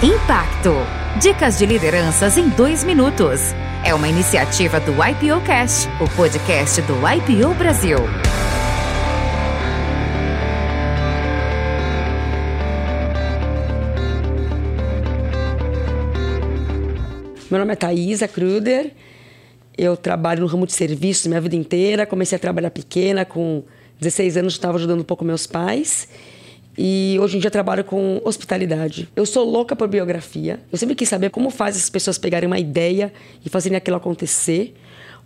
Impacto. 0.00 0.74
Dicas 1.20 1.58
de 1.58 1.66
lideranças 1.66 2.38
em 2.38 2.48
dois 2.50 2.84
minutos. 2.84 3.40
É 3.84 3.92
uma 3.92 4.06
iniciativa 4.08 4.78
do 4.78 4.92
IPO 4.92 5.44
Cast, 5.44 5.88
o 6.00 6.08
podcast 6.14 6.80
do 6.82 6.94
IPO 6.94 7.52
Brasil. 7.54 7.98
Meu 17.50 17.58
nome 17.58 17.72
é 17.72 17.76
Thaisa 17.76 18.28
Kruder. 18.28 18.92
Eu 19.76 19.96
trabalho 19.96 20.42
no 20.42 20.46
ramo 20.46 20.64
de 20.64 20.74
serviços 20.74 21.26
minha 21.26 21.40
vida 21.40 21.56
inteira. 21.56 22.06
Comecei 22.06 22.36
a 22.36 22.38
trabalhar 22.38 22.70
pequena, 22.70 23.24
com 23.24 23.64
16 23.98 24.36
anos 24.36 24.52
estava 24.52 24.78
ajudando 24.78 25.00
um 25.00 25.04
pouco 25.04 25.24
meus 25.24 25.44
pais. 25.44 26.06
E 26.80 27.18
hoje 27.20 27.36
em 27.36 27.40
dia 27.40 27.50
trabalho 27.50 27.82
com 27.82 28.20
hospitalidade. 28.24 29.08
Eu 29.16 29.26
sou 29.26 29.44
louca 29.44 29.74
por 29.74 29.88
biografia. 29.88 30.60
Eu 30.70 30.78
sempre 30.78 30.94
quis 30.94 31.08
saber 31.08 31.28
como 31.28 31.50
faz 31.50 31.76
as 31.76 31.90
pessoas 31.90 32.18
pegarem 32.18 32.46
uma 32.46 32.60
ideia 32.60 33.12
e 33.44 33.48
fazerem 33.48 33.76
aquilo 33.76 33.96
acontecer 33.96 34.76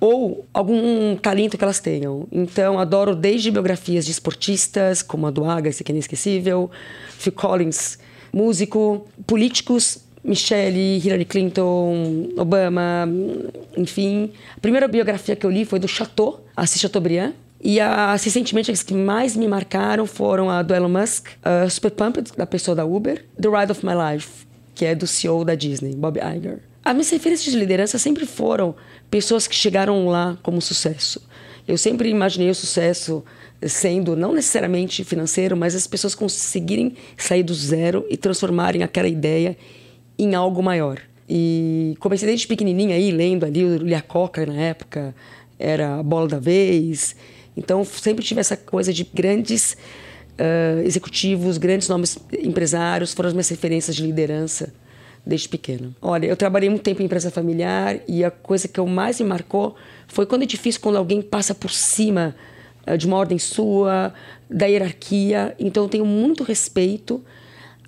ou 0.00 0.46
algum 0.54 1.14
talento 1.16 1.58
que 1.58 1.62
elas 1.62 1.80
tenham. 1.80 2.26
Então, 2.32 2.78
adoro 2.78 3.14
desde 3.14 3.50
biografias 3.50 4.06
de 4.06 4.10
esportistas, 4.10 5.02
como 5.02 5.26
a 5.26 5.30
do 5.30 5.44
Agassi, 5.44 5.84
que 5.84 5.92
é 5.92 5.94
inesquecível, 5.94 6.70
Phil 7.10 7.32
Collins, 7.32 7.98
músico, 8.32 9.06
políticos, 9.26 9.98
Michelle, 10.24 10.98
Hillary 10.98 11.26
Clinton, 11.26 12.30
Obama, 12.38 13.06
enfim. 13.76 14.30
A 14.56 14.60
primeira 14.60 14.88
biografia 14.88 15.36
que 15.36 15.44
eu 15.44 15.50
li 15.50 15.66
foi 15.66 15.78
do 15.78 15.86
Chateau, 15.86 16.42
Assis 16.56 16.80
Chateaubriand, 16.80 17.34
e 17.64 17.80
as, 17.80 18.22
recentemente 18.22 18.70
as 18.70 18.82
que 18.82 18.92
mais 18.92 19.34
me 19.34 19.48
marcaram 19.48 20.06
foram 20.06 20.50
a 20.50 20.62
do 20.62 20.74
Elon 20.74 20.90
Musk, 20.90 21.28
a 21.42 21.68
Super 21.70 21.92
Pumped, 21.92 22.36
da 22.36 22.44
pessoa 22.46 22.74
da 22.74 22.84
Uber, 22.84 23.24
The 23.40 23.48
Ride 23.48 23.72
of 23.72 23.84
My 23.84 23.92
Life, 23.94 24.46
que 24.74 24.84
é 24.84 24.94
do 24.94 25.06
CEO 25.06 25.46
da 25.46 25.54
Disney, 25.54 25.94
Bob 25.94 26.20
Iger. 26.20 26.58
As 26.84 26.92
minhas 26.92 27.08
referências 27.08 27.50
de 27.50 27.58
liderança 27.58 27.98
sempre 27.98 28.26
foram 28.26 28.74
pessoas 29.10 29.46
que 29.46 29.54
chegaram 29.54 30.06
lá 30.06 30.36
como 30.42 30.60
sucesso. 30.60 31.26
Eu 31.66 31.78
sempre 31.78 32.10
imaginei 32.10 32.50
o 32.50 32.54
sucesso 32.54 33.24
sendo 33.66 34.14
não 34.14 34.34
necessariamente 34.34 35.02
financeiro, 35.02 35.56
mas 35.56 35.74
as 35.74 35.86
pessoas 35.86 36.14
conseguirem 36.14 36.94
sair 37.16 37.42
do 37.42 37.54
zero 37.54 38.04
e 38.10 38.16
transformarem 38.18 38.82
aquela 38.82 39.08
ideia 39.08 39.56
em 40.18 40.34
algo 40.34 40.62
maior. 40.62 41.00
E 41.26 41.96
comecei 41.98 42.28
desde 42.28 42.46
pequenininha 42.46 42.96
aí, 42.96 43.10
lendo 43.10 43.46
ali 43.46 43.64
o 43.64 43.78
Liacoca 43.78 44.44
na 44.44 44.54
época, 44.54 45.14
era 45.58 46.00
a 46.00 46.02
bola 46.02 46.28
da 46.28 46.38
vez, 46.38 47.16
então, 47.56 47.84
sempre 47.84 48.24
tive 48.24 48.40
essa 48.40 48.56
coisa 48.56 48.92
de 48.92 49.04
grandes 49.04 49.76
uh, 50.38 50.80
executivos, 50.84 51.58
grandes 51.58 51.88
nomes 51.88 52.18
empresários, 52.38 53.12
foram 53.12 53.28
as 53.28 53.32
minhas 53.32 53.48
referências 53.48 53.94
de 53.94 54.02
liderança 54.02 54.72
desde 55.24 55.48
pequeno. 55.48 55.94
Olha, 56.02 56.26
eu 56.26 56.36
trabalhei 56.36 56.68
muito 56.68 56.82
tempo 56.82 57.00
em 57.00 57.06
empresa 57.06 57.30
familiar 57.30 57.98
e 58.06 58.24
a 58.24 58.30
coisa 58.30 58.68
que 58.68 58.78
eu 58.78 58.86
mais 58.86 59.20
me 59.20 59.26
marcou 59.26 59.74
foi 60.06 60.26
quando 60.26 60.42
é 60.42 60.46
difícil 60.46 60.80
quando 60.80 60.96
alguém 60.96 61.22
passa 61.22 61.54
por 61.54 61.70
cima 61.70 62.34
uh, 62.86 62.98
de 62.98 63.06
uma 63.06 63.16
ordem 63.16 63.38
sua, 63.38 64.12
da 64.50 64.66
hierarquia. 64.66 65.54
Então, 65.58 65.84
eu 65.84 65.88
tenho 65.88 66.04
muito 66.04 66.42
respeito 66.42 67.24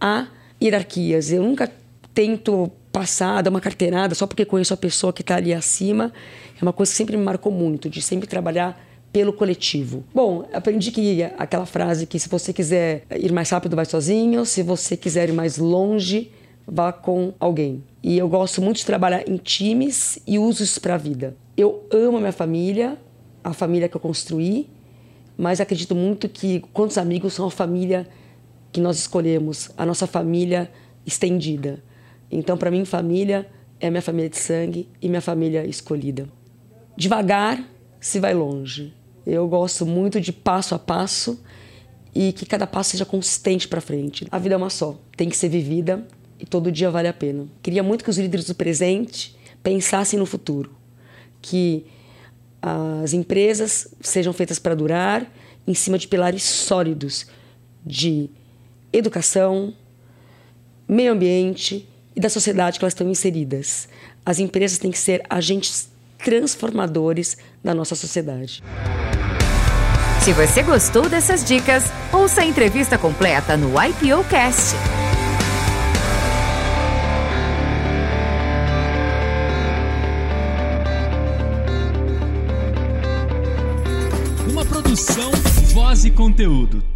a 0.00 0.26
hierarquias. 0.62 1.32
Eu 1.32 1.42
nunca 1.42 1.70
tento 2.12 2.70
passar, 2.92 3.42
dar 3.42 3.50
uma 3.50 3.60
carteirada 3.60 4.14
só 4.14 4.24
porque 4.24 4.44
conheço 4.44 4.72
a 4.72 4.76
pessoa 4.76 5.12
que 5.12 5.22
está 5.22 5.36
ali 5.36 5.52
acima. 5.52 6.12
É 6.60 6.62
uma 6.62 6.72
coisa 6.72 6.92
que 6.92 6.96
sempre 6.96 7.16
me 7.16 7.24
marcou 7.24 7.50
muito, 7.50 7.90
de 7.90 8.00
sempre 8.00 8.28
trabalhar 8.28 8.80
pelo 9.14 9.32
coletivo. 9.32 10.02
Bom, 10.12 10.44
aprendi 10.52 10.90
que 10.90 11.22
aquela 11.38 11.64
frase 11.64 12.04
que 12.04 12.18
se 12.18 12.28
você 12.28 12.52
quiser 12.52 13.04
ir 13.16 13.30
mais 13.30 13.48
rápido, 13.48 13.76
vai 13.76 13.84
sozinho, 13.84 14.44
se 14.44 14.60
você 14.60 14.96
quiser 14.96 15.28
ir 15.28 15.32
mais 15.32 15.56
longe, 15.56 16.32
vá 16.66 16.92
com 16.92 17.32
alguém. 17.38 17.84
E 18.02 18.18
eu 18.18 18.28
gosto 18.28 18.60
muito 18.60 18.78
de 18.78 18.84
trabalhar 18.84 19.28
em 19.28 19.36
times 19.36 20.18
e 20.26 20.36
uso 20.36 20.64
isso 20.64 20.80
para 20.80 20.96
a 20.96 20.98
vida. 20.98 21.36
Eu 21.56 21.86
amo 21.92 22.16
a 22.16 22.20
minha 22.20 22.32
família, 22.32 22.98
a 23.44 23.52
família 23.52 23.88
que 23.88 23.96
eu 23.96 24.00
construí, 24.00 24.68
mas 25.38 25.60
acredito 25.60 25.94
muito 25.94 26.28
que 26.28 26.58
quantos 26.72 26.98
amigos 26.98 27.34
são 27.34 27.46
a 27.46 27.50
família 27.52 28.08
que 28.72 28.80
nós 28.80 28.98
escolhemos, 28.98 29.70
a 29.76 29.86
nossa 29.86 30.08
família 30.08 30.68
estendida. 31.06 31.80
Então, 32.32 32.56
para 32.56 32.68
mim, 32.68 32.84
família 32.84 33.48
é 33.78 33.88
minha 33.90 34.02
família 34.02 34.28
de 34.28 34.38
sangue 34.38 34.88
e 35.00 35.08
minha 35.08 35.20
família 35.20 35.64
escolhida. 35.64 36.28
Devagar 36.96 37.64
se 38.00 38.18
vai 38.18 38.34
longe. 38.34 38.92
Eu 39.26 39.48
gosto 39.48 39.86
muito 39.86 40.20
de 40.20 40.32
passo 40.32 40.74
a 40.74 40.78
passo 40.78 41.40
e 42.14 42.32
que 42.32 42.46
cada 42.46 42.66
passo 42.66 42.90
seja 42.90 43.04
consistente 43.04 43.66
para 43.66 43.80
frente. 43.80 44.26
A 44.30 44.38
vida 44.38 44.54
é 44.54 44.58
uma 44.58 44.70
só, 44.70 44.98
tem 45.16 45.28
que 45.28 45.36
ser 45.36 45.48
vivida 45.48 46.06
e 46.38 46.46
todo 46.46 46.70
dia 46.70 46.90
vale 46.90 47.08
a 47.08 47.12
pena. 47.12 47.46
Queria 47.62 47.82
muito 47.82 48.04
que 48.04 48.10
os 48.10 48.18
líderes 48.18 48.46
do 48.46 48.54
presente 48.54 49.36
pensassem 49.62 50.18
no 50.18 50.26
futuro, 50.26 50.74
que 51.40 51.86
as 52.60 53.12
empresas 53.12 53.88
sejam 54.00 54.32
feitas 54.32 54.58
para 54.58 54.74
durar 54.74 55.30
em 55.66 55.74
cima 55.74 55.98
de 55.98 56.06
pilares 56.06 56.42
sólidos 56.42 57.26
de 57.84 58.30
educação, 58.92 59.74
meio 60.88 61.12
ambiente 61.12 61.88
e 62.14 62.20
da 62.20 62.28
sociedade 62.28 62.78
que 62.78 62.84
elas 62.84 62.92
estão 62.92 63.08
inseridas. 63.10 63.88
As 64.24 64.38
empresas 64.38 64.78
têm 64.78 64.90
que 64.90 64.98
ser 64.98 65.22
agentes 65.28 65.88
transformadores 66.18 67.36
da 67.62 67.74
nossa 67.74 67.94
sociedade. 67.94 68.62
Se 70.24 70.32
você 70.32 70.62
gostou 70.62 71.06
dessas 71.06 71.44
dicas, 71.44 71.84
ouça 72.10 72.40
a 72.40 72.46
entrevista 72.46 72.96
completa 72.96 73.58
no 73.58 73.74
IPO 73.78 74.24
Cast. 74.30 74.74
Uma 84.50 84.64
produção, 84.64 85.30
voz 85.74 86.06
e 86.06 86.10
conteúdo. 86.10 86.93